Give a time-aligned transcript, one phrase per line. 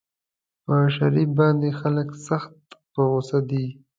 [0.63, 2.53] پر شریف باندې خلک سخت
[2.93, 3.65] په غوسه دي.